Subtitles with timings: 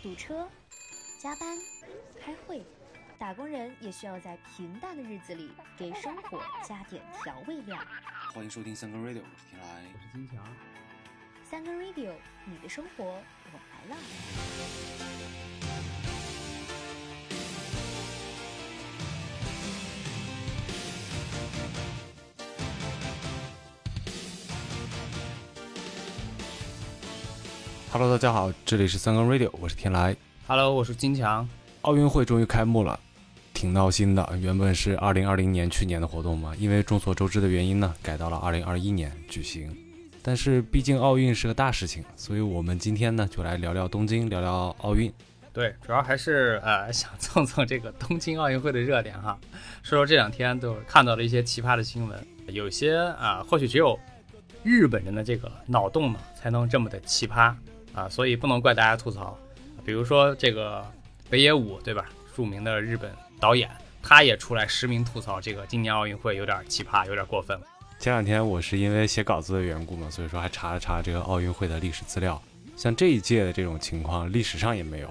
[0.00, 0.48] 堵车、
[1.20, 1.58] 加班、
[2.20, 2.64] 开会，
[3.18, 7.76] 打工人也需要在平淡的日子里给生活加点调味料。
[8.32, 9.84] 欢迎收听三个 radio，我是天来。
[9.92, 10.46] 我是金强。
[11.50, 12.14] 三个 radio，
[12.44, 13.96] 你的生活我来了。
[27.90, 30.14] Hello，大家好，这里是三更 radio，我是天来。
[30.46, 31.48] Hello，我是金强。
[31.80, 33.00] 奥运会终于开幕了，
[33.54, 34.38] 挺闹心的。
[34.42, 39.74] 原本是二零二零年去年的活动嘛，因为众所周知的原因呢，改到了二零二一年举行。
[40.22, 45.10] 但是毕竟奥运是个大事情，所以我们今天呢就来聊聊东京，聊聊奥运。
[45.50, 49.38] 对，主要还是呃 想蹭蹭这个东京奥运会的热点哈，
[49.82, 53.98] 说说这两天都看到了一些奇葩的新闻，有些啊或许只有
[54.62, 57.54] 日本人的这个脑洞呢才能这么的奇葩
[57.98, 59.36] 啊，所以不能怪大家吐槽。
[59.84, 60.84] 比如说这个
[61.28, 63.68] 北野武对吧，著名的日本导演，
[64.02, 67.66] 他也出来实名吐槽这个今年奥运会有点奇葩，有点过分了。
[67.98, 72.40] 前两天我是因为写稿子的缘故嘛，所以说还查了查这个奥运会的历史资料。
[72.76, 75.10] 像这一届的这种情况，历史上也没有，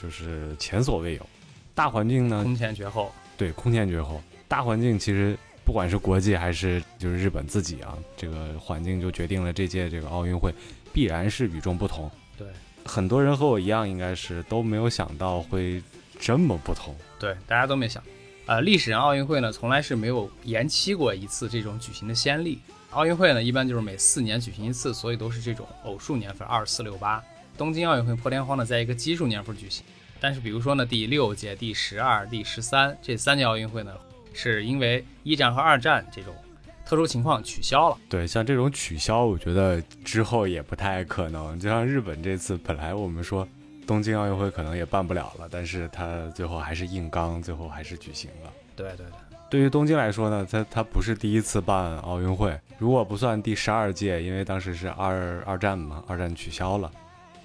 [0.00, 1.26] 就是前所未有。
[1.74, 3.10] 大环境呢，空前绝后。
[3.36, 4.22] 对，空前绝后。
[4.46, 10.54] 大环境其实不管是国际还是就是日本自己啊，这个环境就决定了这届这个奥运会
[10.92, 12.10] 必然是与众不同。
[12.36, 12.46] 对，
[12.84, 15.82] 很多人和我一样，应该是都没有想到会
[16.18, 16.94] 这么不同。
[17.18, 18.02] 对，大家都没想。
[18.46, 22.60] 呃，历史上奥运会呢，从来是没有延期过一次这种举行的先例。
[22.90, 27.22] 奥运会呢，一般就是每四年举行一次，所以都是这种偶数年份，二四六八。
[27.56, 29.84] 东京奥运会破天荒的在一个奇数年份举行，
[30.20, 33.94] 但是比如说呢，第六届、第十二、第十三这三届奥运会呢，
[34.34, 36.34] 是因为一战和二战这种
[36.84, 37.96] 特殊情况取消了。
[38.08, 41.58] 对，像这种取消，我觉得之后也不太可能。
[41.58, 43.46] 就像日本这次，本来我们说
[43.86, 48.50] 东京奥运会可能也办不了了，但是它最后还是硬刚，最后还是举行了。
[48.76, 49.12] 对对对。
[49.50, 56.90] 对于东京来说呢，它它不是第一次办奥运会，如果不算第十二届，因为当时是二二战嘛，二战取消了，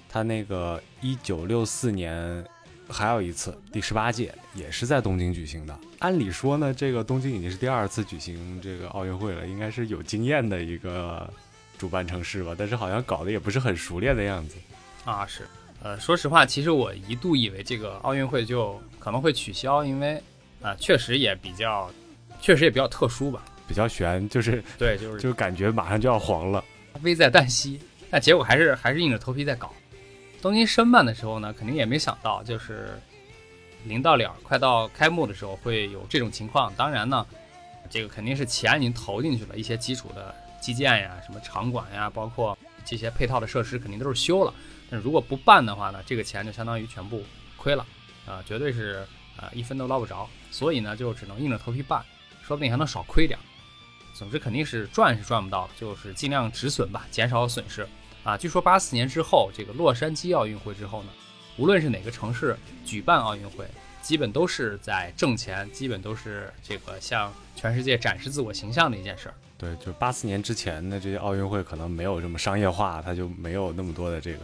[0.08, 2.42] 它那个一九六四年
[2.88, 5.78] 还有一次第十八届也是在东京举行的。
[5.98, 11.28] 按理说呢，这个东京已经是第二次举行这个奥运会了，应该是有经验的一个
[11.76, 14.56] 主办城市吧，但是好像搞得也不是很熟练的样子。
[15.04, 15.46] 啊，是，
[15.82, 20.20] 呃，说实话，其实我一度以为这个奥运会就可能会取消，因为。
[20.60, 21.88] 啊，确实也比较，
[22.40, 26.64] 确实也比较特殊吧，比较悬，就是对，就是就感觉马上就要黄了，
[27.02, 27.78] 危在旦夕。
[28.10, 29.72] 但结果还是还是硬着头皮在搞。
[30.40, 33.00] 东京申办的时候呢，肯定也没想到，就是
[33.84, 36.72] 临到了快到开幕的时候会有这种情况。
[36.76, 37.26] 当然呢，
[37.90, 44.52] 这个肯定是钱已经投进去了，一些基础的基建呀，什么场馆呀，包括这些配套的设施肯定都是修了。
[44.90, 47.22] 但如果不办的话呢，这个钱就相当于全部
[47.56, 47.86] 亏了，
[48.26, 49.06] 啊，绝对是。
[49.40, 52.04] 啊，一分都捞不着，所以呢，就只能硬着头皮办，
[52.42, 53.38] 说不定还能少亏点。
[54.12, 57.88] 总之肯定是赚是赚不到，就是尽量止损吧，减少损失。
[58.28, 61.08] 啊，据说八四年之后，这个洛杉矶奥运会之后呢，
[61.56, 63.64] 无论是哪个城市举办奥运会，
[64.02, 69.34] 基本都是在挣钱，基本都是这个向全世界展示自我形象的一件事儿。
[69.56, 74.40] 对，就八四年之前的这些奥运会可能没有这么商业化，它就没有那么多的这个。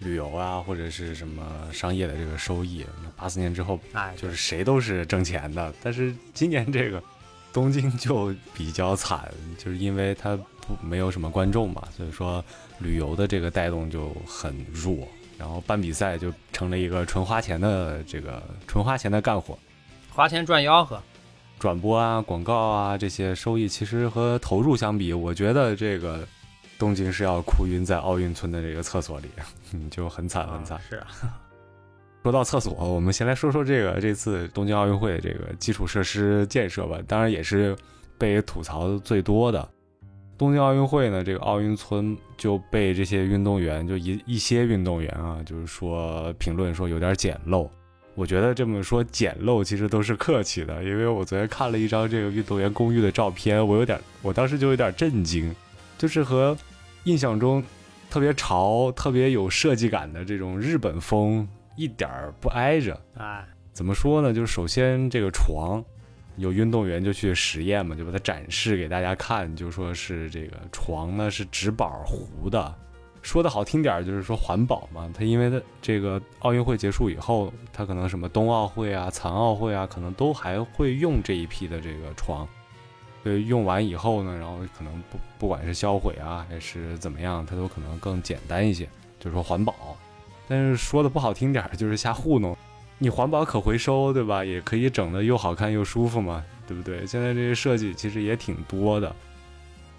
[0.00, 2.84] 旅游啊，或者是什么商业的这个收益，
[3.16, 5.72] 八四年之后，哎，就是谁都是挣钱的。
[5.82, 7.02] 但是今年这个
[7.50, 12.44] 东京就比较惨，就是因为它不没有什么观众嘛，所以说
[12.78, 19.58] 旅游的这个带动就很弱，然后办比赛就成了一个纯花钱的这个纯花钱的干活，
[20.10, 21.00] 花钱赚吆喝，
[21.58, 26.26] 转播啊、广告啊这些收益，其实和投入相比，我觉得这个。
[26.78, 29.30] 东京是要哭晕在奥运村的这个厕所里，
[29.90, 30.78] 就很惨很惨。
[30.86, 31.06] 是啊，
[32.22, 36.98] 说到厕所，我们先来说说这个这次东京奥运会这个基础设施建设吧。
[37.08, 37.74] 当然也是
[38.18, 39.66] 被吐槽最多的。
[40.38, 47.68] 东京奥运会呢，这个奥运村就被这些运动员，就一一些运动员啊，就是说评论说有点简陋。
[48.14, 55.54] 我觉得这么说简陋其实都是客气的，因为我昨天看了一张这个运动员公寓的照片，我有点，我当时就有点震惊。
[55.98, 56.56] 就是和
[57.04, 57.62] 印象中
[58.10, 62.98] 特别潮、特别有设计感的这种日本风一点儿不挨着。
[63.16, 64.32] 哎，怎么说呢？
[64.32, 65.82] 就是首先这个床，
[66.36, 72.74] 有运动员就去实验嘛，就把它展示给大家看，就说是这个床呢是纸板糊的。
[73.22, 75.10] 说的好听点就是说环保嘛。
[75.12, 82.46] 它因为它这个奥运会结束以后，它可能什么冬奥会啊、残奥会啊，可能都还会用这一批的这个床。
[83.24, 88.88] 对，用完以后呢，然后可能不不管是销毁啊，还是怎么样，它都可能更简单一些，
[89.18, 89.74] 就是说环保。
[90.46, 92.56] 但是说的不好听点，就是瞎糊弄。
[92.98, 94.44] 你环保可回收，对吧？
[94.44, 97.06] 也可以整的又好看又舒服嘛，对不对？
[97.06, 99.14] 现在这些设计其实也挺多的。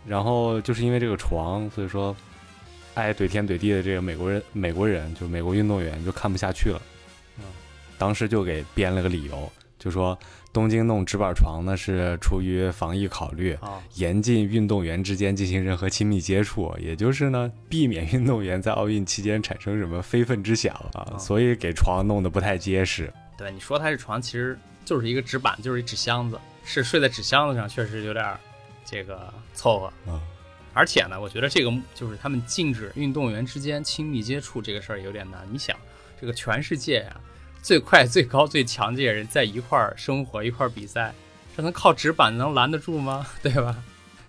[0.05, 2.15] 然后就是因为这个床，所以说
[2.93, 6.81] 爱怼天怼地的这个美国人，美国人就美国运动员就看不下去了，
[7.97, 9.51] 当时就给编了个理由，
[9.87, 10.19] 就说
[10.51, 23.09] 东京弄纸板床呢是出于防疫考虑，啊，严禁运动员之间进行任何亲密接触，也就是呢，避免运动员在奥运期间产生什么非分之想啊，啊所以给床弄得不太结实。
[23.37, 28.37] 对，你说它是床，其实就是一个纸板，就是一纸箱子，是睡在纸箱子上，确实有点
[28.83, 30.11] 这个凑合。
[30.11, 30.19] 啊，
[30.73, 35.47] 而且呢，我觉得这个就是他们禁止运动员之间亲密接触这个事儿有点难。
[35.49, 35.77] 你想，
[36.19, 37.15] 这个全世界呀、
[37.67, 41.13] 最快、最高、最强这些人在一块儿生活、一块儿比赛，
[41.53, 43.27] 这能靠纸板能拦得住吗？
[43.43, 43.75] 对吧？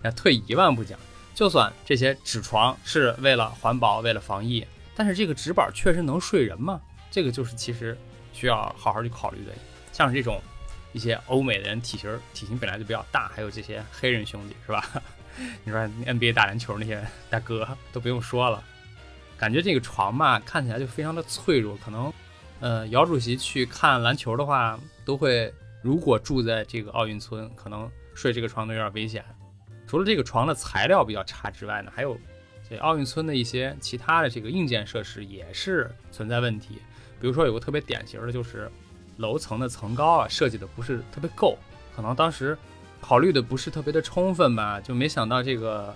[0.01, 0.99] 那退一万步讲，
[1.33, 6.81] 就算这些纸床是为了环保、为了防疫，但是这个纸板确实能睡人吗？
[7.09, 7.97] 这个就是其实
[8.33, 9.53] 需要好好去考虑的。
[9.93, 10.41] 像这种
[10.91, 14.85] 一些欧美的人体型体型本来就比较大，还有这些黑人兄弟是吧？
[15.63, 18.61] 你说 NBA 打篮球那些大哥都不用说了，
[19.37, 22.11] 感觉这个床嘛看起来就非常的脆弱，可能
[22.59, 29.23] 呃姚主席去看篮球的话，都会如果住在这个奥运村，可能睡这个床都有点危险。
[29.87, 32.17] 除了这个床的材料比较差之外呢，还有
[32.69, 36.79] 这奥运村的一些其他的这个硬件设施也是存在问题。
[37.19, 38.69] 比如说有个特别典型的就是
[39.17, 41.57] 楼层的层高啊设计的不是特别够，
[41.95, 42.57] 可能当时
[43.01, 45.95] 考虑的不是特别的充分吧，就没想到这个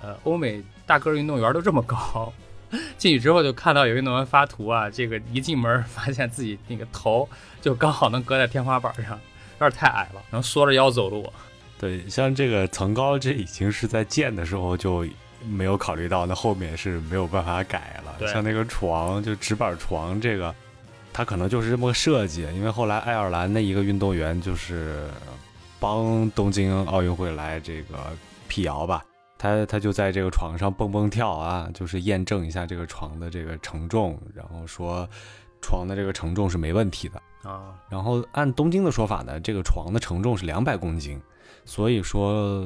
[0.00, 2.32] 呃欧美大个儿运动员都这么高。
[2.98, 7.28] 进去之后就看到有运动员发图啊，这个一进门发现自己那个头
[7.60, 9.18] 就刚好能搁在天花板上，
[9.60, 11.30] 有点太矮了，然后缩着腰走路。
[11.78, 15.06] 对，像这个层高，这已经是在建的时候就
[15.48, 18.28] 没有考虑到，那后面是没有办法改了。
[18.28, 20.54] 像那个床，就直板床这个，
[21.12, 25.08] 它可能就是这么个设计，因为后来爱尔兰的一个运动员就是
[25.80, 28.16] 帮东京奥运会来这个
[28.46, 29.04] 辟谣吧，
[29.42, 35.08] 他他就在这个床上蹦蹦跳啊，就是验证一下这个床的这个承重，然后说
[35.60, 37.20] 床的这个承重是没问题的。
[37.42, 41.20] 啊，然后按东京的说法呢，这个床的承重是两百公斤，
[41.64, 42.64] 所以说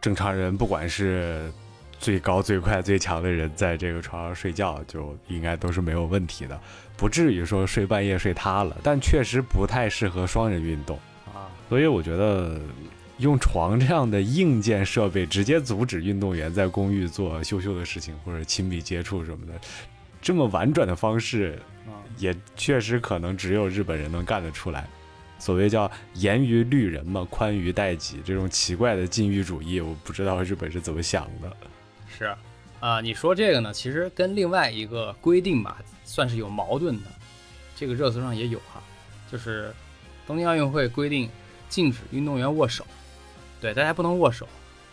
[0.00, 1.48] 正常人不管是
[2.00, 6.58] 最高、最快、最强的人，在这个床上睡觉就应该都是没有问题的，
[6.96, 8.76] 不至于说睡半夜睡塌了。
[8.82, 10.98] 但确实不太适合双人运动，
[11.32, 12.60] 啊，所以我觉得
[13.20, 19.52] 用床这样的硬件设备直接阻止运动员在公寓做羞羞的事情或者亲密接触什么的，
[20.20, 24.88] 这么婉转的方式，啊也确实可能只有日本人能干得出来。
[25.38, 31.56] 所谓叫严于律人嘛，宽于待己，这种奇怪的禁欲主义，我不知道日本是怎么想的。
[32.18, 32.34] 是
[32.80, 37.10] 啊，你说这个呢，其实跟另外一个规定吧，算是有矛盾的。
[37.74, 38.82] 这个热搜上也有哈，
[39.32, 39.72] 就是
[40.26, 41.28] 东京奥运会规定
[41.70, 42.86] 禁止运动员握手，
[43.60, 44.48] 对，大家不能握手，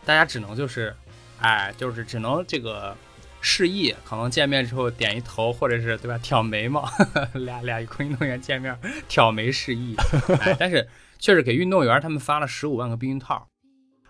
[0.06, 0.94] 大家只能就是，
[1.40, 2.96] 哎，就是只能这个
[3.40, 6.88] 示意，可能见面之后点一头，或者是对吧，挑眉毛，
[7.34, 8.78] 俩俩空运动员见面
[9.08, 9.96] 挑眉示意，
[10.42, 10.88] 哎，但是
[11.18, 13.48] 确实给运动员他们发了十五万个避孕套，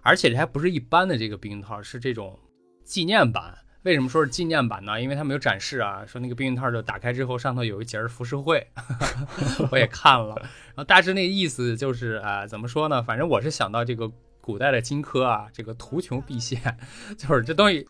[0.02, 2.40] 而且这还不是一般的这个避孕套，是这种
[2.84, 3.58] 纪念版。
[3.84, 5.00] 为什么说是纪念版呢？
[5.00, 8.68] 因为他们有展示啊，说那个避孕套就打开之后，上头有一节儿浮世绘，
[9.72, 10.36] 我也看了。
[10.40, 13.02] 然后大致那个意思就是啊、怎么说呢？
[13.02, 14.12] 反正我是想到这个
[14.48, 16.62] 古代的荆轲啊，这个图穷匕见，
[17.20, 17.86] 就是这东西，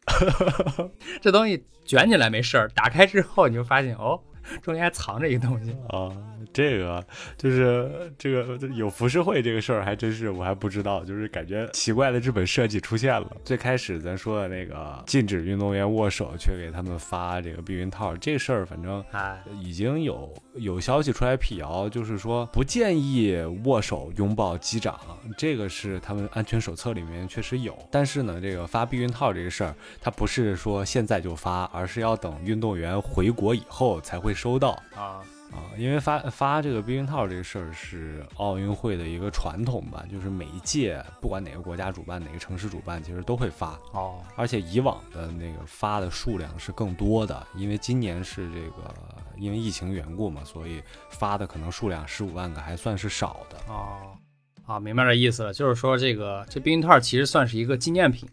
[1.22, 4.20] 这东西卷起来没事儿，打开之后你就发现哦，
[4.64, 5.72] 中间还藏着一个东西。
[5.90, 6.10] 啊，
[6.52, 7.06] 这个
[7.38, 13.38] 就是这个有浮世绘这个事儿，还真是我还不知道，就是感觉奇怪的日本设计出现了。
[13.46, 23.36] 最开始咱说的那个禁止运动员握手，却给他们发这个避孕套，这事儿反正哎，已经有有消息出来辟谣，就是说不建议
[23.66, 25.00] 握手、拥抱击掌，
[25.38, 27.78] 这个是他们安全手册里面确实有。
[27.92, 34.72] 但是呢，这个发避孕套这个事儿，它不是说现在就发，而是要等运动员回国以后才会收到。
[34.96, 35.22] 啊，
[35.52, 48.94] 啊，因为发发这个避孕套这个事儿是奥运会的一个传统吧，就是每一届不管哪个国家主办，哪个城市主办，其实都会发，哦，而且以往的那个发的数量是更多的，因为今年是这个
[49.40, 53.58] 因为疫情缘故嘛，所以发的可能数量十五万个还算是少的。
[53.68, 54.18] 哦，
[54.66, 58.28] 啊，明白这意思了，就是说这个这避孕套其实算是一个纪念品，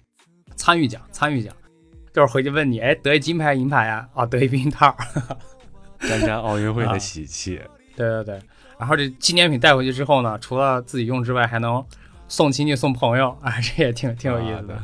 [0.57, 1.55] 参与奖，参与奖，
[2.13, 4.09] 就是回去问你，哎，得一金牌银牌呀？
[4.15, 4.97] 啊，得一避孕套。
[6.01, 7.61] 沾沾 奥运会啊的喜气，
[7.97, 8.43] 对对对，
[8.79, 11.85] 然后这纪念品带回去之后呢，除了自己用之外，还能
[12.29, 14.83] 送亲戚送朋友，啊，这也挺挺有意思的。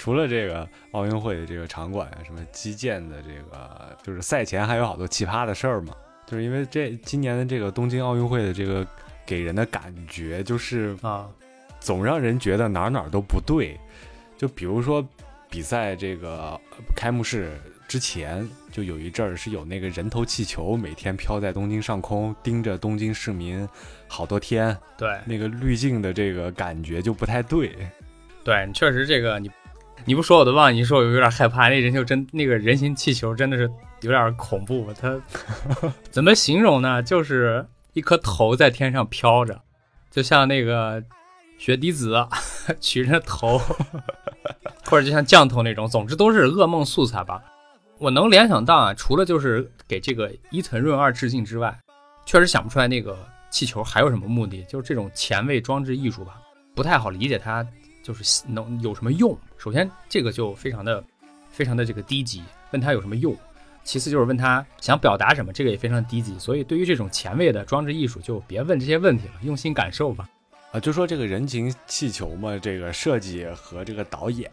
[0.00, 5.94] 除了这个奥运会的这个场馆啊，什么击剑的这个，就是赛前还有好多奇葩的事儿嘛。
[6.26, 8.86] 就是因为这今年的这个东京奥运会的这个
[9.26, 11.28] 给人的感觉，就是啊，
[11.80, 13.78] 总让人觉得哪儿哪儿都不对。
[14.38, 15.06] 就比如说
[15.50, 16.58] 比赛这个
[16.96, 17.52] 开幕式
[17.86, 23.68] 之前，就有一阵儿是有那个人头气球每天飘在东京上空，盯着东京市民
[24.08, 27.76] 好多天，对那个滤镜的这个感觉就不太对。
[28.42, 29.50] 对，你确实这个你
[30.04, 31.68] 你不说我都忘，你说我有点害怕。
[31.68, 33.70] 那人就真那个人形气球真的是
[34.02, 35.20] 有点恐怖，它
[36.10, 37.02] 怎么形容呢？
[37.02, 39.60] 就是一颗头在天上飘着，
[40.10, 41.02] 就像那个
[41.58, 42.26] 雪滴子
[42.80, 43.60] 取人的头，
[44.86, 47.42] 或者就像降头那种，总之都是噩梦素材吧。
[47.98, 51.78] 我能联想到啊，除了就是给这个伊藤润二致敬之外，
[52.24, 53.18] 确实想不出来那个
[53.50, 54.62] 气球还有什么目的。
[54.64, 56.40] 就是这种前卫装置艺术吧，
[56.74, 57.66] 不太好理解它
[58.10, 59.38] 就是能有什么用。
[59.56, 61.02] 首先这个就非常的
[61.48, 63.36] 非常的这个低级，问他有什么用。
[63.84, 66.36] 其次就是问他想表达什么，这个也非常低级。
[66.40, 70.28] 所以对于这种前卫的装置艺术，就别问这些问题了，用心感受吧。
[70.72, 74.50] 啊，就说这个人形气球嘛，这个设计和这个导演，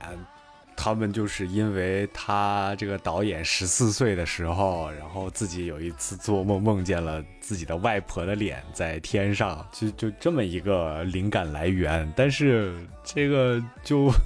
[0.78, 12.10] 他们就是因为他这个导演十四岁的时候，然后自己有一次做梦梦见了自己的外婆的脸在天上，就就这么一个灵感来源。
[12.16, 14.10] 但是这个就。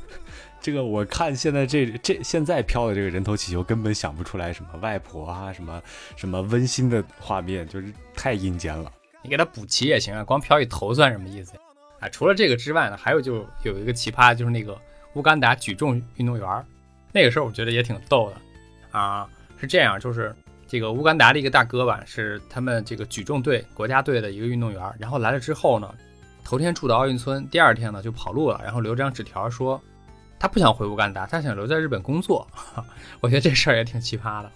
[0.63, 5.81] 这个我看现在这这现在飘的这个人头气球根本想不出来什么外婆啊，什么
[6.15, 8.91] 什么温馨的画面，就是太阴间了。
[9.24, 11.53] 你给他补齐也行啊，光飘一头算什么意思？
[12.00, 14.79] 啊，除了这个之外呢，还有就有一个奇葩，就是那个
[15.13, 16.65] 乌干达举重运动员，
[17.12, 19.27] 那个时候我觉得也挺逗的啊。
[19.60, 20.36] 是这样，就是
[20.68, 25.94] 这个乌干达的一个大哥吧，是他们这个举重队国家队的一个运动员，然后来了之后呢，
[26.44, 29.82] 头天住的奥运村，第二天呢就跑路了，然后留张纸条说。
[30.39, 32.48] 他不想回乌干达，他想留在日本工作。
[33.20, 34.51] 我觉得这事儿也挺奇葩的。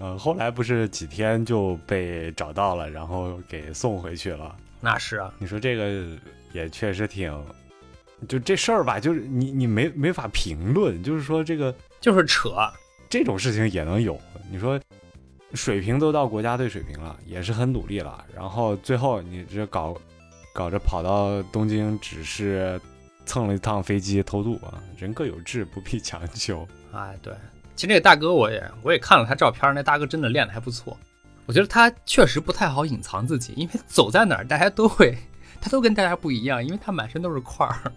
[0.00, 4.56] 嗯， 后来不是几天就被找到了，然后给送回去了。
[4.80, 6.18] 那是啊，你说这个
[6.52, 7.32] 也确实挺……
[8.28, 12.50] 就这事儿吧，就是你你没没法评论，就是说这个就是扯，
[13.08, 14.20] 这种事情也能有。
[14.50, 14.80] 你说
[15.54, 19.96] 水平都到国家队水平了，也是很努力了，然后最后你这搞
[20.52, 22.80] 搞着跑到东京，只是。
[23.26, 24.82] 蹭了一趟飞机偷渡啊！
[24.98, 26.66] 人各有志，不必强求。
[26.90, 27.32] 哎，对，
[27.76, 30.98] 其实这个大哥我也我也看了他照片，那大哥真的练的还不错。
[31.46, 35.16] 我觉得他确实不太好隐藏自己，因为走在哪儿大家都会，
[35.60, 37.92] 他都跟大家不一样，因为他满身都是块儿。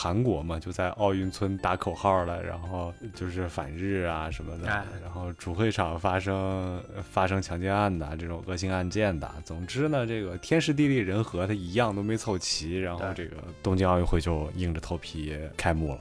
[0.00, 4.68] 韩国嘛，就在奥运村打口号了，然后就是反日啊什么的，
[5.02, 9.28] 然后主会场发生发生强奸案的这种恶性案件的。
[9.44, 16.00] 总之呢，这个天时地利人和，它一样都没凑齐，然后这个东京奥运会就硬着头皮开幕了。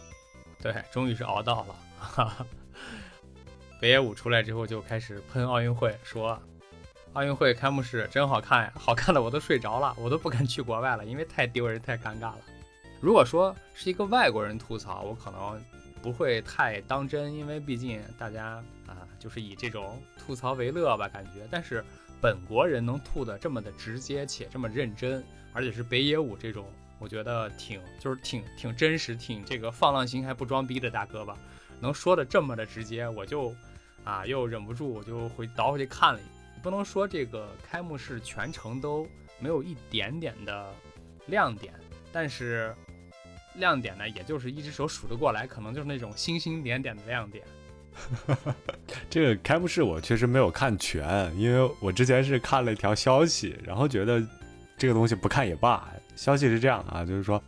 [0.61, 2.45] 对，终于是熬到了。
[3.81, 6.39] 北野武出来之后就开始喷奥运会，说
[7.13, 12.37] 奥运会开幕式真好看呀，好看的我都睡着了，我都不敢去国外了，因为太丢人，太尴尬了。
[12.99, 15.61] 如果说是一个外国人吐槽，我可能
[16.01, 21.47] 不会太当真，因为毕竟大家啊，就是以这种吐槽为乐吧，感觉。
[21.51, 21.83] 但是
[22.19, 25.23] 本国人能吐的这么的直接且这么认真，
[25.53, 26.65] 而且是北野武这种，
[26.97, 31.37] 我觉得挺 就是挺挺真实，挺这个放浪形骸不装逼的大哥吧，
[31.79, 33.53] 能说的这么的直接，我就
[34.03, 36.19] 啊又忍不住我就回倒回去看了。
[36.63, 39.07] 不能说这个开幕式全程都
[39.39, 40.73] 没有一点点的
[41.27, 41.75] 亮点，
[42.11, 42.75] 但是。
[43.57, 47.43] 亮点呢，也就是一只手数得过来，可能就是那种星星点点的亮点。
[49.09, 54.23] 这个开幕式我确实没有看全，因为我之前是看了一条消息，然后觉得
[54.77, 55.87] 这个东西不看也罢。
[56.15, 57.41] 消息是这样啊，就是说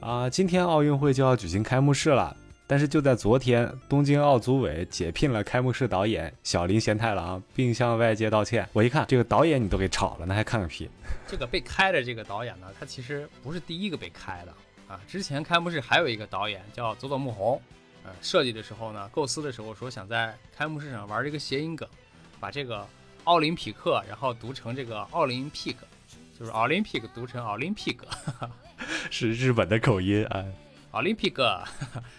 [0.00, 8.68] 啊，今天奥运会就要举行开幕式了，但是就在昨天，东京奥组委解聘了开幕式导演小林贤太郎，并向外界道歉。
[8.74, 10.90] 我一看这个导演你都给炒了，那还看个屁？
[11.26, 14.54] 这个被开的这个导演呢，他其实不是第一个被开的。
[14.90, 17.62] 啊，之前开幕式还有一个导演叫佐佐木宏，
[18.02, 21.88] 呃，设计的时候呢，构思的时候说想在开幕式上玩这个谐音梗，
[22.40, 22.84] 把这个
[23.22, 25.86] 奥林匹克，然后读成这个奥林匹克，
[26.36, 28.04] 就是奥林匹克读成奥林匹克，
[29.12, 30.44] 是日本的口音啊，
[30.90, 31.62] 奥林匹克，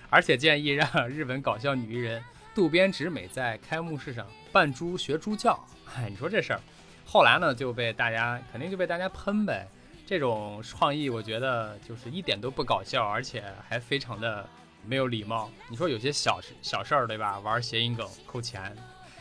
[0.10, 2.24] 而且建议让日本搞笑女艺人
[2.56, 5.62] 渡边直美在开幕式上扮猪学猪叫，
[5.94, 6.62] 哎，你说这事儿，
[7.06, 9.68] 后来呢就被大家肯定就被大家喷呗。
[10.12, 14.46] 这种创意，我觉得就是一点都不搞笑，而且还非常的
[14.86, 15.50] 没有礼貌。
[15.70, 17.40] 你说有些小事小事儿，对吧？
[17.40, 18.76] 玩谐音梗扣钱。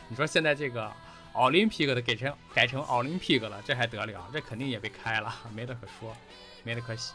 [0.09, 0.91] 你说现在这个
[1.31, 4.27] 奥林匹克的改成改成奥林匹克了，这还得了？
[4.33, 6.13] 这肯定也被开了， 没得可说，
[6.65, 7.13] 没得可洗。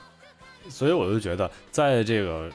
[0.71, 2.51] 所以我就觉得，在这个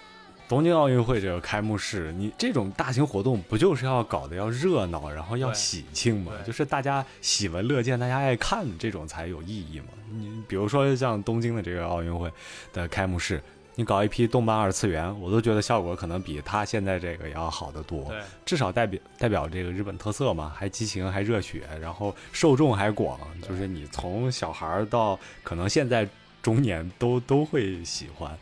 [0.52, 6.34] 东京奥运会这个开幕式，你这种大型活动不就是要搞得要热闹，然后要喜庆吗？
[6.46, 9.86] 就是大家喜闻乐见，大家爱看，这种才有意义嘛。
[10.10, 12.30] 你比如说像东京的这个奥运会
[12.74, 13.42] 的开幕式，
[13.76, 18.04] 你搞一批动漫二次元，我都觉得效果可能比他现在这个要好得多。
[18.10, 23.18] 对，至少代表代表这个日本特色嘛，还激情还热血，然后受众还广，
[23.48, 26.06] 就是你从小孩儿到可能现在
[26.42, 28.38] 中年都都会喜欢。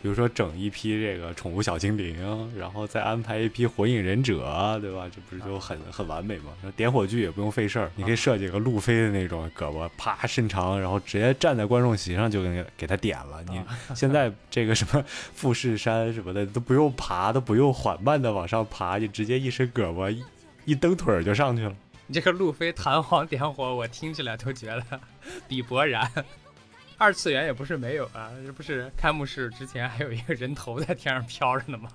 [0.00, 5.08] 比如说整一批这个宠物小精灵，然后再安排一批火影忍者，对吧？
[5.12, 6.52] 这不是就很很完美吗？
[6.62, 13.42] 然后点火炬也不用费事儿，你可以设计个路飞的那种胳膊，啪伸长，然后直接站在观众席上就给给他点了。
[13.48, 13.60] 你
[13.94, 20.22] 现在这个什么富士山什么的都不用爬，都不用缓慢的往上爬，你直接一伸胳膊一
[20.64, 21.74] 一蹬腿儿就上去了。
[22.06, 25.00] 你这个路飞弹簧点火，我听起来都觉得
[25.46, 26.10] 比勃然。
[27.00, 31.88] 二次元也不是没有啊，这不是开幕式之前还有一个人头在天上飘着呢吗？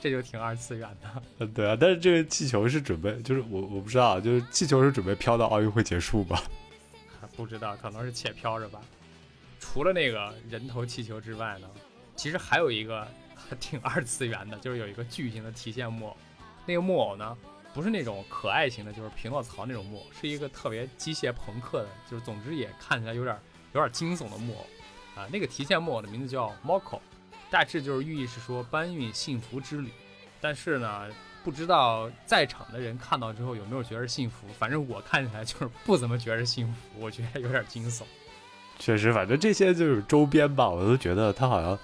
[0.00, 1.22] 这就挺二次元的。
[1.38, 6.42] 呃，对啊，但是这个气球是准备，就是我我不知道，就是气球是准备飘到奥运会结束吧？
[7.36, 8.80] 不知道，可能是且飘着吧。
[9.60, 11.68] 除了那个人头气球之外呢，
[12.16, 13.06] 其实还有一个
[13.60, 16.16] 挺二次元的，就是有一个巨型的提线木偶。
[16.64, 17.36] 那个木偶呢，
[17.74, 23.38] 不是那种可爱型的，就是匹诺曹那种木偶，是一个特别机械朋克的，就是总之也看起来有点
[23.72, 24.66] 有点惊悚的木偶
[25.20, 25.26] 啊。
[25.32, 27.00] 那个提线木偶的名字叫 Moko，
[27.50, 29.90] 大致就是寓意是说搬运幸福之旅。
[30.40, 31.06] 但是呢，
[31.42, 38.02] 不知道在场的人看到之后有没有觉得幸福，反正我看起来就是不怎么觉得幸福，我觉得有点惊悚。
[38.78, 41.76] 确实，反正这些就是周边吧，我都觉得它好像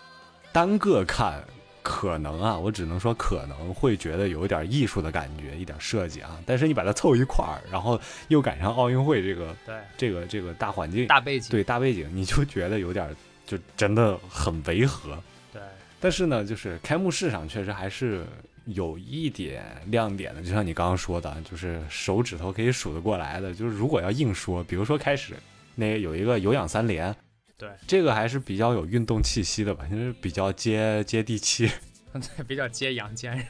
[0.53, 1.45] 单个看
[1.85, 6.41] 可能啊，我只能说可能会觉得有一点艺术的感觉，一点设计啊。
[6.47, 13.15] 但是你把它凑一块儿，然后又赶上奥运会这个对，这个这个大环境，大背景，对大背景，你就觉得有点
[13.47, 15.17] 就真的很违和。
[15.53, 15.61] 对
[16.01, 18.27] 但是呢，就是开幕式上确实还是
[18.65, 23.55] 有一点亮点的，就像你刚刚说的，就是手指头可以数得过来的。
[23.55, 25.35] 就是如果要硬说，比如说开始
[25.75, 27.15] 那有一个有氧三连，
[27.57, 31.71] 对这个还是比较有运动气息的吧，就是比较接接地气。
[32.13, 33.47] 对，比较接阳间人。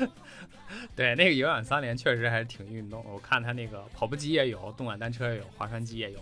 [0.94, 3.04] 对，那个有氧三连确实还是挺运动。
[3.06, 6.18] 我看他那个跑步机也有，动感单车也有，划船机也有。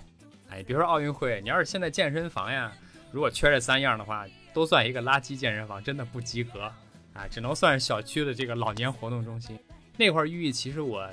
[0.48, 2.72] 哎，别说奥运会，你要是现在健身房呀，
[3.10, 4.24] 如果缺这三样的话，
[4.54, 6.72] 都算一个垃圾健身房，真的不及格
[7.12, 9.58] 啊，只能算是小区的这个老年活动中心。
[9.96, 11.08] 那块儿寓意其实我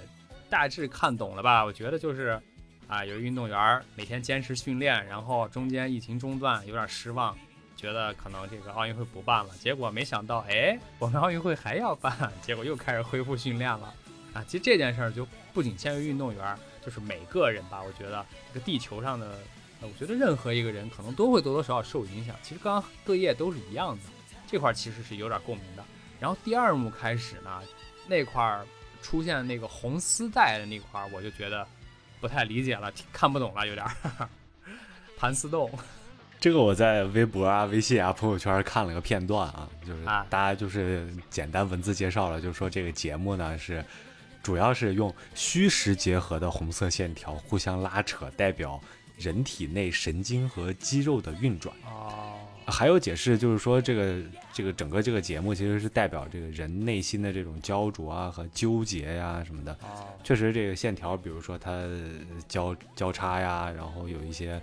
[0.49, 1.65] 大致看懂了吧？
[1.65, 2.39] 我觉得就是
[2.87, 7.35] 啊，有运动员每天坚持训练，然后中间疫情中断，有点失望，
[7.75, 9.53] 觉得可能这个奥运会不办了。
[9.59, 13.93] 结果没想到，哎，我们奥运会还要办， 结果又开始恢复训练了
[14.33, 14.43] 啊！
[14.47, 17.81] 其实这件事儿就不仅限于运动员，就是每个人吧。
[17.81, 19.39] 我觉得这个地球上的，
[19.81, 22.35] 我觉得任何一个人可能都会多多少少受影响。
[22.43, 24.01] 其实刚刚各业都是一样的，
[24.47, 25.83] 这块儿其实是有点共鸣的。
[26.19, 27.61] 然后第二幕开始呢，
[28.07, 28.65] 那块儿
[29.01, 31.67] 出现那个红丝带的那块儿，我就觉得
[32.23, 34.29] 不太理解了，看不懂了，有点儿
[35.19, 35.69] 盘丝洞。
[36.39, 43.83] 这个我在微博啊、微信啊、朋友圈看了个片段啊，就是啊大家就是简单文字介绍了，就是说这个节目呢是
[44.41, 48.79] 主要是用虚实结合的红色线条互相拉扯，代表
[49.17, 51.75] 人体内神经和肌肉的运转。
[51.85, 52.32] 哦，
[52.65, 54.21] 还有解释就是说，这个
[54.53, 59.71] 这个整个这个节目其实是代表这个人内心的这种焦灼啊和纠结呀、什么的。
[59.81, 61.83] 哦，确实，这个线条，比如说它
[62.47, 64.61] 交交叉呀，然后有一些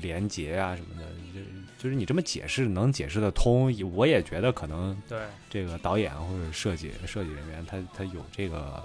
[0.00, 1.40] 连结呀什么的，就
[1.82, 3.72] 就是你这么解释能解释得通。
[3.94, 8.82] 我也觉得可能对，这个导演或者设计设计人员他他有这个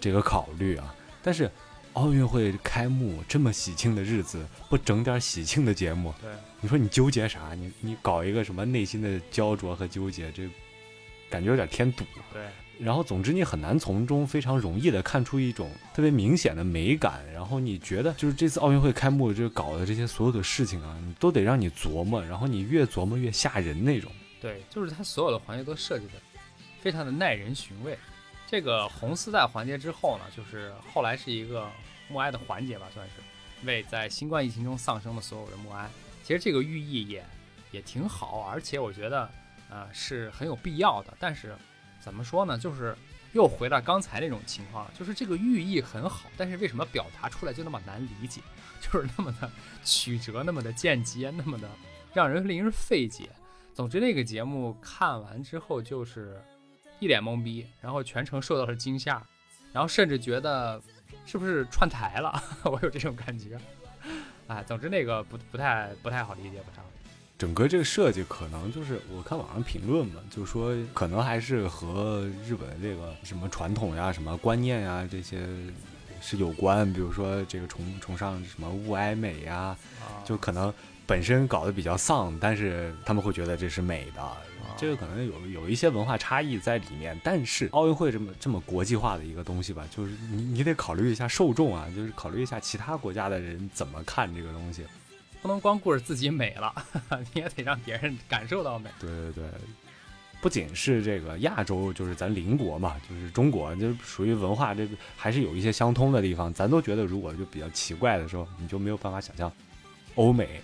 [0.00, 0.94] 这个考虑啊。
[1.22, 1.50] 但是
[1.94, 7.54] 奥运会开幕这么喜庆的日子，不整点喜庆的节目，对，你说你纠结啥？
[7.54, 10.48] 你你搞一个什么内心的焦灼和纠结，这
[11.28, 12.04] 感觉有点添堵。
[12.32, 12.42] 对，
[12.78, 17.22] 然后，总之你很难从中非常容易的看出一种特别明显的美感。
[17.32, 24.10] 然后你觉得，就是这次奥运会开幕这搞的这些所有的事情啊，你都得让你琢磨，然后你越琢磨越吓人那种。
[24.40, 26.12] 对，就是它所有的环节都设计的
[26.80, 27.98] 非常的耐人寻味。
[28.50, 31.70] 这个红丝带环节之后呢，就是后来是一个
[32.08, 33.22] 默哀的环节吧，算是
[33.64, 35.88] 为在新冠疫情中丧生的所有人默哀。
[36.24, 37.24] 其实这个寓意也
[37.70, 39.30] 也挺好，而且我觉得
[39.70, 41.16] 呃是很有必要的。
[41.20, 41.54] 但是
[42.00, 42.96] 怎么说呢，就是
[43.34, 48.40] 又回到刚才那种情况，就是这个寓意很好，但是为什么表达出来就那么难理解，
[48.82, 49.48] 就是那么的
[49.84, 51.70] 曲折，那么的间接，那么的
[52.12, 53.30] 让人令人费解。
[53.72, 56.42] 总之，那个节目看完之后就是
[57.00, 59.20] 一脸懵逼，然后全程受到了惊吓，
[59.72, 60.80] 然后甚至觉得
[61.26, 63.58] 是不是串台了， 我有这种感觉。
[64.46, 66.88] 哎，总之那个不不太不太好理解，不太好。
[67.38, 75.48] 整个这个设计可能就是我看网上评论嘛，就说可能还是和日本这个什么传统呀、什么观念呀这些
[76.20, 76.92] 是有关。
[76.92, 80.70] 比如说这个崇崇尚什么物哀美呀，啊，就可能
[81.10, 84.22] 本身搞得比较丧，但是他们会觉得这是美的。
[84.76, 94.84] 这个可能有有一些文化差异在里面，但是奥运会这么这么国际化的一个东西吧，就是你你得考虑一下受众啊，就是考虑一下其他国家的人怎么看这个东西。
[95.42, 96.72] 不能光顾着自己美了，
[97.34, 98.88] 你也得让别人感受到美。
[99.00, 99.44] 对对对，
[100.40, 106.54] 不仅是这个亚洲，就是咱邻国嘛，就是中国，就属于文化这个还是有一些相通的地方。
[106.54, 109.50] 咱都觉得如果就比较奇怪的时候，你就没有办法想象
[110.14, 110.62] 欧美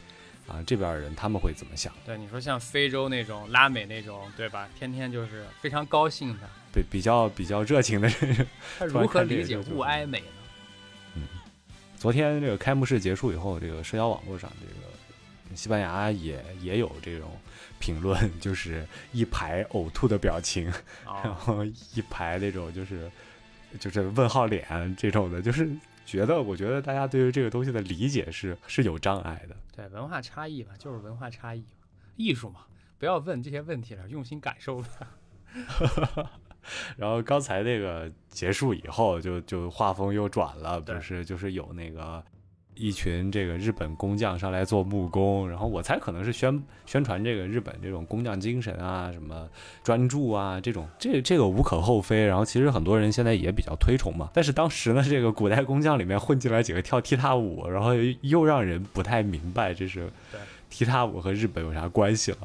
[0.48, 1.92] 啊这边的人他们会怎么想。
[2.04, 4.68] 对，你说像非洲那种、拉美那种，对吧？
[4.78, 8.46] 天天就是非常高兴的，对，比较比较热情的人。
[8.78, 10.26] 他如何理解物哀美呢？
[11.14, 11.22] 嗯，
[11.96, 17.30] 昨天这个开幕式结束以后，这个社交网络上，这个西班牙也也有这种
[17.78, 20.66] 评论， 就是一排呕吐的表情，
[21.04, 23.10] 然啊，后一排那种就是
[23.80, 25.68] 就是问号脸这种的，就是
[26.06, 29.56] 觉得我觉得大家对于这个东西的理解是是有障碍的。
[29.74, 31.66] 对，文化差异嘛，就是文化差异嘛，
[32.16, 32.60] 艺术嘛，
[32.98, 34.88] 不要问这些问题了，用心感受吧。
[36.96, 42.24] 然后刚才那个结束以后，就就画风又转了，对不是就是有那个
[42.76, 49.48] 一群这个日本工匠上来做木工，然后我猜可能是宣宣传这个日本这种工匠精神啊，什么
[49.82, 52.24] 专注啊这种，这这个无可厚非。
[52.24, 60.10] 然后其实很多人现在也比较推崇嘛，但是当时呢，这个古代工匠里面混进来几个跳踢踏舞，然后又让人不太明白这是
[60.68, 62.38] 踢踏舞和日本有啥关系了。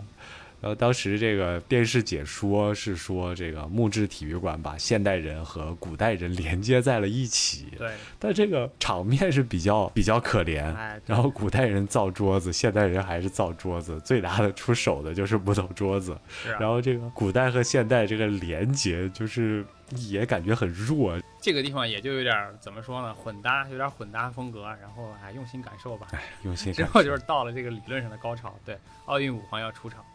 [0.62, 10.63] 然后当时这个电视解说是说，这个木质体育馆把现代人和古代人连接在了一起，对，但这个场面是比较比较可怜。
[10.76, 16.15] 哎，然后古代人造桌子，现代人还是造桌子，最拿得出手的就是木头桌子。
[16.30, 21.19] 是啊然后这个古代和现代这个连接，就是也感觉很弱。
[21.41, 26.08] 这个地方也就有点儿怎么说呢，混搭，有点混搭风格，然后哎，用心感受吧。
[26.43, 30.06] 用心之感受后就是到了这个理论上的高潮，对，奥运五环要出场。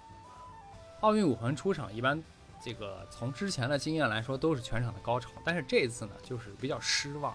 [1.07, 2.21] 奥运五环出场，一般
[2.61, 7.33] 这个从之前的经验来说都是全场的高潮，但是这次呢，就是比较失望，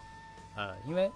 [0.58, 1.10] 呃，因为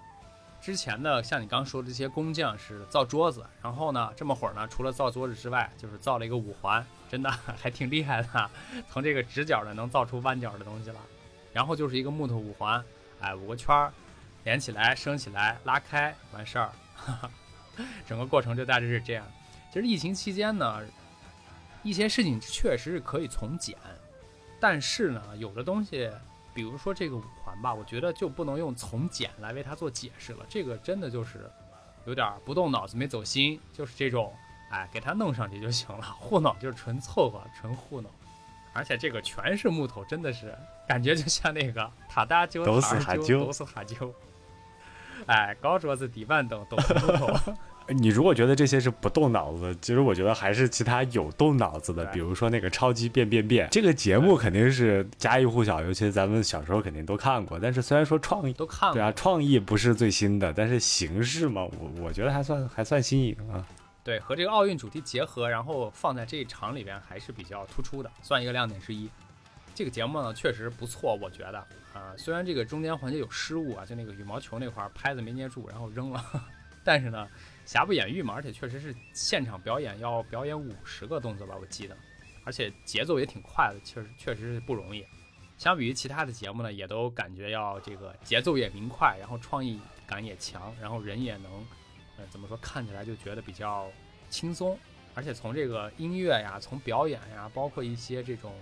[0.62, 7.30] 之前的像你刚说的这些工匠是造桌子，然后呢，这么会儿呢，除了造桌子之外，就是造了一个五环，真的
[7.62, 8.50] 还挺厉害的，
[8.90, 11.00] 从这个直角的能造出弯角的东西了，
[11.52, 12.82] 然后就是一个木头五环，
[13.20, 13.92] 哎，五个圈儿
[14.46, 16.72] 连起来、升起来、拉开，完事儿。
[18.08, 19.26] 整个过程就大致是这样。
[19.74, 20.80] 其实疫情期间呢，
[21.86, 23.78] 一些事情确实是可以从简，
[24.60, 26.10] 但是呢，有的东西，
[26.52, 30.44] 比如说这个五环吧，我觉得就不能用从简来为它做解释了。
[30.50, 31.48] 这个真的就是
[32.08, 34.34] 有点不动脑子没走心，就是这种，
[34.72, 38.10] 哎，给它弄上去就行了，糊弄就是纯凑合、纯糊弄。
[38.74, 44.14] 而且这个全是木头，真的是感觉就像那个塔搭揪、都塔儿揪、是哈揪都是哈揪。
[45.28, 47.28] 哎，高桌子、底板凳都是木头。
[47.90, 57.60] 你如果觉得这些是不动脑子，其实我觉得还是其他有动脑子的，比如说那个超级变变变这个节目肯定是家喻户晓，尤其咱们小时候肯定都看过。
[57.60, 58.94] 但是虽然说创意，都看过。
[58.96, 63.66] 对啊，创意不是最新的，但是形式嘛，我我觉得还算还算新颖啊。
[64.04, 69.10] 对，和这个奥运主题结合，然后放在这一场里边还是比较突出的，算一个亮点之一。
[69.74, 71.58] 这个节目呢确实不错，我觉得
[71.94, 76.24] 啊、虽然这个中间环节有失误啊，就那个羽毛球那块儿拍子没捏住，然后扔了，
[76.84, 77.28] 但是呢，
[77.66, 81.98] 瑕不掩瑜嘛，而且确实是现场表演要表演五十个动作吧，我记得，
[82.44, 85.04] 而且节奏也挺快的，确实确实是不容易。
[85.58, 91.52] 相比于其他的节目呢，也都感觉要这个节奏也明快，然后创意感也强，然后人也能，
[92.18, 93.90] 呃，怎么说，看起来就觉得比较
[94.30, 94.78] 轻松，
[95.14, 98.54] 而且从这个音乐呀，从表演呀，包括一些这种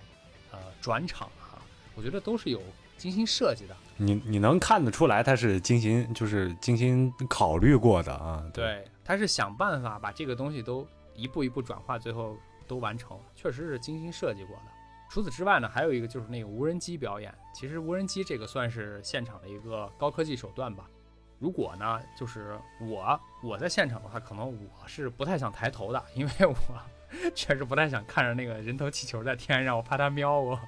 [0.51, 1.59] 呃转场啊，
[1.95, 2.61] 我觉得都是有
[2.95, 3.75] 精心设计的。
[3.97, 8.43] 你你能看得出来，他是精心就是精心考虑过的啊。
[8.53, 12.37] 对，他是想办法把这个东西都一步一步转化，最后
[12.67, 14.63] 都完成，确实是精心设计过的。
[15.09, 17.31] 除此之外呢，还有一个就是那个无人机表演。
[17.53, 20.89] 其实无人机这个算是现场的一个高科技手段吧。
[21.37, 26.55] 如果呢，就是我我在现场的话，可能我是不太想抬头的，因为我
[27.35, 30.59] 确实不太想看着那个人头气球在天上，我怕它瞄我。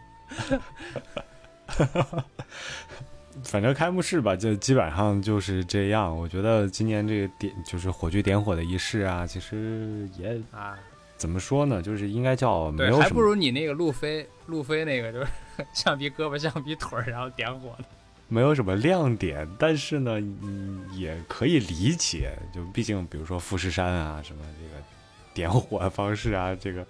[3.43, 6.15] 反正开幕式吧，就基本上就是这样。
[6.15, 10.77] 我觉得今年这个点就是火炬点火的仪式啊，其实也啊，
[11.17, 15.27] 怎么说呢，就是应该叫没对，还不如你那个路飞， 路飞那个就是
[15.73, 17.85] 橡皮胳膊、橡皮腿儿，然后点火的。
[18.27, 22.31] 没有什么亮点，但是呢，嗯，也可以理解。
[22.51, 24.83] 就毕竟比如说富士山啊什么这个
[25.31, 26.83] 点火方式啊，这个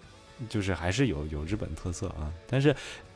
[0.47, 2.31] 就是还是有有日本特色啊。
[2.47, 2.73] 但是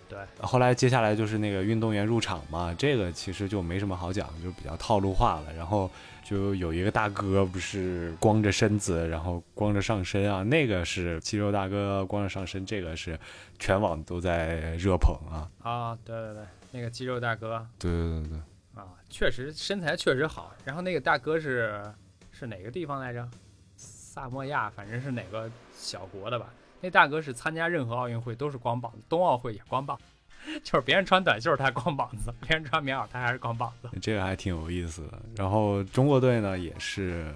[0.10, 5.54] 对，后来接下来就是那个运动员入场嘛，这个其实就没什么好讲，就比较套路化了。
[5.56, 5.90] 然后
[6.24, 13.18] 就有一个大哥不是光着身子，然后光着上身啊，那个是肌肉大哥光着上身，这个是
[13.60, 15.48] 全网都在热捧啊。
[15.62, 18.38] 啊，对对对，那个肌肉大哥对对对对，
[18.74, 20.52] 啊，确实身材确实好。
[20.66, 21.84] 然后那个大哥是
[22.32, 23.30] 是哪个地方来着？
[23.76, 26.52] 萨摩亚，反正是哪个小国的吧。
[26.82, 30.00] 那大哥是参加任何奥运会都是光膀子，冬奥会也光膀，
[30.64, 33.90] 就是别人穿短袖他光膀子，别人穿棉袄他还是光膀子。
[34.02, 35.20] 这个还挺有意思的。
[35.36, 37.34] 然后中国队呢也是，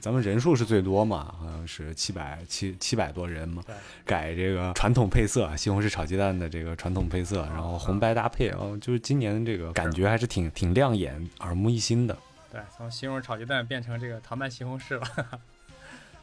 [0.00, 3.74] 咱们人数是最多嘛，好像是七百七七百多人嘛对，
[4.04, 12.16] 改这个传统配色，西红柿炒鸡蛋的这个传统配色，然后红白搭配哦，就是今年这个感觉还是挺挺亮眼、耳目一新的，
[12.50, 15.40] 对，从西红柿炒鸡蛋变成这个糖拌西红柿了，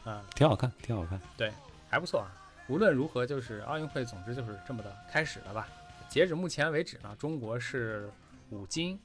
[0.06, 1.20] 嗯，挺好看，挺好看。
[1.36, 1.52] 对
[1.88, 2.26] 还不错啊。
[2.68, 5.68] 无论如何，就是奥运会，总之就是这么的开始了吧。
[6.08, 8.10] 截止目前为止呢，中国是
[8.50, 8.98] 五金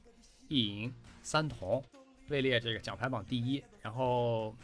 [0.48, 1.82] 一银三铜，
[2.28, 3.62] 位列这个奖牌榜第一。
[3.80, 4.54] 然后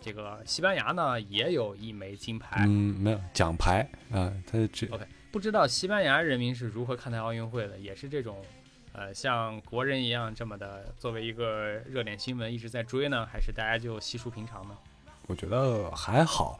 [0.00, 2.64] 这个西班牙呢也有一枚金牌。
[2.66, 8.44] 嗯，没有奖牌啊，它这 OK 不知道西班牙人民是如何看待奥运会的，也是这种，
[8.92, 14.76] 呃，像国人一样这么的作为一个热点新闻一直在追呢，还是大家就稀疏平常呢？
[15.26, 16.58] 我觉得还好，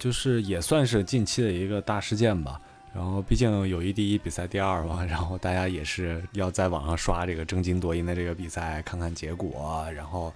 [0.00, 2.60] 就是也算是近期的一个大事件吧。
[2.92, 10.34] 然后毕竟友谊第一，比赛第二嘛，然后大家也是要在网上刷这个争金夺银的这个比赛，看看结果，然后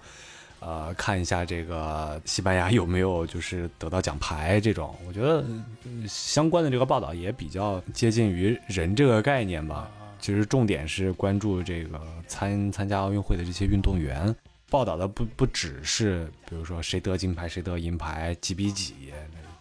[0.61, 4.95] 呃看一下这个西班牙有没有就是得到奖牌这种。
[5.05, 5.43] 我觉得
[5.83, 9.91] 嗯相关的这个报道也比较接近于人这个概念吧。
[9.99, 14.33] 啊，其实重点是关注这个参参加奥运会的这些运动员，
[14.69, 18.93] 报道的不不只是比如说谁得金牌谁得银牌几比几，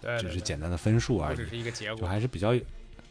[0.04, 2.06] 对，只是简单的分数而已只，是一个结就果。
[2.06, 2.54] 还是比较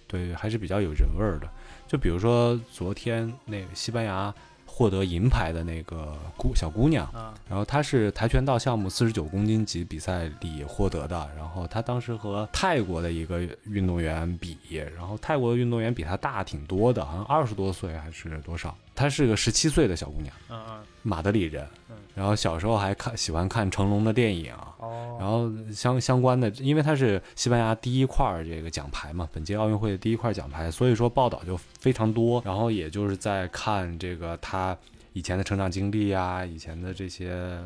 [0.07, 1.49] 对，还是比较有人味儿的。
[1.87, 4.33] 就比如说昨天那个西班牙
[4.65, 14.57] 获得银牌的那个姑小姑娘，啊，然后她是跆拳道项目四十九公斤级比赛里获得的，然后她当时和泰国的一个运动员比，
[14.97, 24.53] 然后泰国的运动员比她大挺多的，好像二十多岁还是多少，她是个十七岁的小姑娘，嗯嗯，马德里人嗯，然后小时候还看喜欢看成龙的电影。
[24.77, 32.41] 哦，然后相相关的，因为她是西班牙第一块儿这个奖牌嘛，本届奥运会的第一块奖牌，所以说报道就非常多。
[32.45, 34.77] 然后也就是在看这个她
[35.13, 37.57] 以前的成长经历啊，以前的这些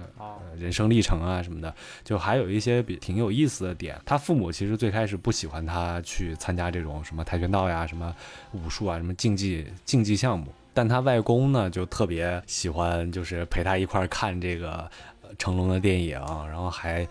[0.57, 3.99] 人生历程啊什么的，就还有一些比挺有意思的点。
[4.05, 8.13] 他父母其实最开始不喜欢他去参加这种什么跆拳道呀、什么
[8.51, 14.87] 武术啊、什么竞技竞技项目，但他外公呢就特别喜欢，就是陪他一块儿看这个
[15.39, 17.03] 成龙的电影，然后还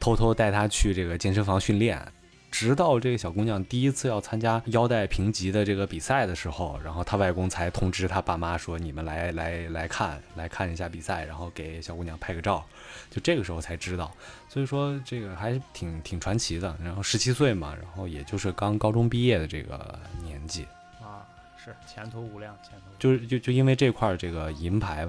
[0.00, 2.04] 偷偷带他去这个健身房训练。
[2.50, 12.64] 直到这个小姑娘第一次要参加腰带评级的这个比赛的时候，然后她外公才通知她爸妈说：“你们来来来看，来看一下比赛，然后给小姑娘拍个照。”
[13.08, 14.12] 就这个时候才知道，
[14.48, 16.76] 所以说这个还挺挺传奇的。
[16.82, 20.66] 然后十七岁嘛，然后也就是刚高中毕业的这个年纪，
[21.62, 25.08] 是前途无量，前途就是就就因为这块儿这个银牌，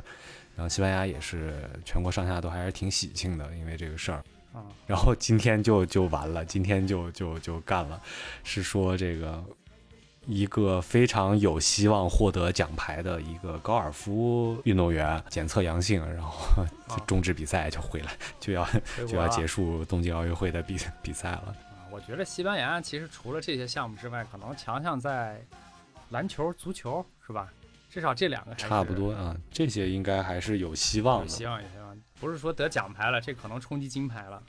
[0.56, 4.24] 然后西班牙也是全国上下都还是挺喜庆的，因为这个事儿。
[4.54, 8.00] 啊，然后今天就就完了，今天就就就干了，
[8.44, 9.44] 是说这个
[10.28, 18.63] 一个非常有希望获得奖牌的一个高尔夫运动员检测阳性，然后就终止比赛就回来，就要
[19.08, 21.48] 就要结束东京奥运会的比比赛了。
[21.48, 25.42] 啊，我觉得西班牙其实除了这些项目之外，可能强项在
[26.13, 27.52] 篮球、足球，是吧？
[27.89, 31.26] 至少这两个还差不多啊，这些应该还是有希望的。
[31.26, 31.99] 有希望，有希望。
[32.19, 34.41] 不是说得奖牌了，这可能冲击金牌了，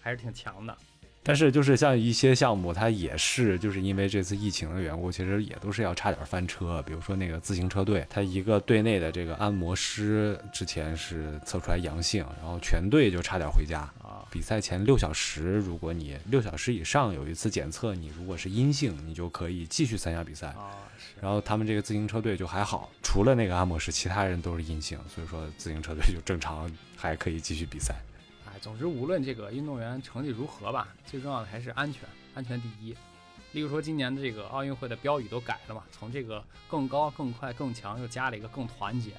[0.00, 0.76] 还是挺强的。
[1.22, 6.82] 但是就是像一些项目，它也是就是因为这次疫情的缘故，其实也都是要差点翻车。
[6.84, 13.88] 比如说那个自行车队，它一个队内的这个按摩师之前是测出来阳性，然后全队就差点回家。
[14.32, 20.54] 啊，比赛前六小时，如果你六小时以上有一次检测，你如果是阴性，你就可以继续参加比赛。
[21.20, 27.94] 然后他们这个自行车队就还好，除了那个阿莫什，其他人都是阴性，所以说自行车队就正常还可以继续比赛。
[28.46, 32.96] 哎，总之无论这个运动员成绩如何吧，最重要的还是安全，安全第一。
[33.52, 39.10] 例如说今年的这个奥运会的标语都改了嘛，从这个更高、更快、更强又加了一个更团结。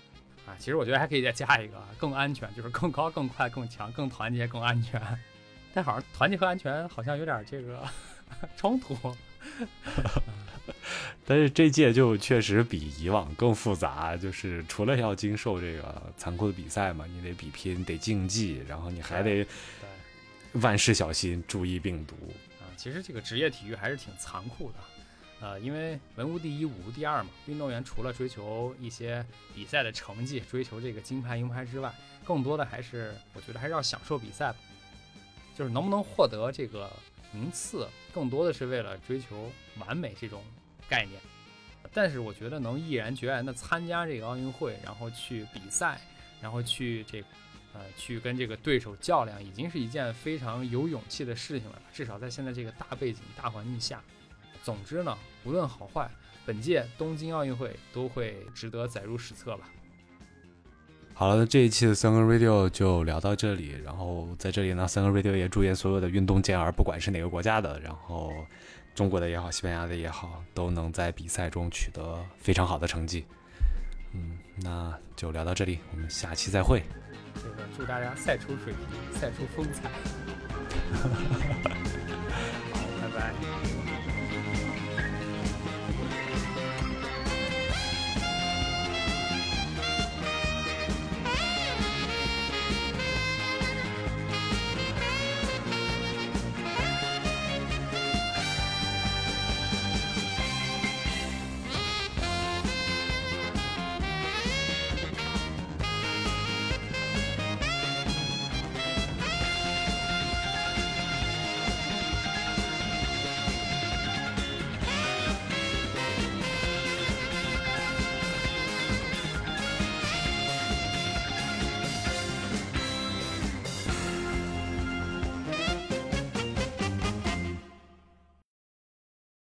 [0.45, 5.01] 啊，其实我觉得还可以再加一个啊更安全，就是更高、更快、更强、更团结、更安全。
[5.73, 7.83] 但好像团结和安全好像有点这个
[8.57, 8.95] 冲突。
[11.25, 19.45] 但是这届就确实比以往更复杂，就是除了要经受这个残酷的比赛嘛，你得比拼，得竞技，然后你还得，
[20.53, 22.15] 万事小心，注意病毒。
[22.59, 24.77] 啊，其实这个职业体育还是挺残酷的。
[25.43, 27.29] 呃，因为文无第一，武无第二嘛。
[27.47, 34.57] 运动员除了追求一些比赛的成绩，追求这个金牌银牌之外，更多的还是我觉得还是要享受比赛吧，
[35.53, 36.89] 就是能不能获得这个
[37.33, 40.41] 名次，更多的是为了追求完美这种
[40.87, 41.19] 概念。
[41.93, 45.99] 但是我觉得能毅然决然的参加这个奥运会，然后去比赛，
[46.39, 47.27] 然后去这个，
[47.73, 51.81] 呃，去跟这个对手较量，已经是一件非常有勇气的事情了。
[51.93, 54.01] 至少在现在这个大背景、大环境下。
[54.63, 56.09] 总之呢，无论好坏，
[56.45, 59.69] 本届东京奥运会都会值得载入史册吧。
[61.13, 63.75] 好了，这一期的三个 radio 就聊到这里。
[63.83, 68.33] 然后在这里呢，三个 radio 也祝愿所有的运动健儿，不管是哪个国家的，然后
[68.95, 73.25] 中国的也好，西班牙的也好，都能在比赛中取得非常好的成绩。
[74.13, 76.81] 嗯，那就聊到这里，我们下期再会。
[77.35, 79.89] 这个祝大家赛出水平，赛出风采。
[82.73, 83.92] 好，拜拜。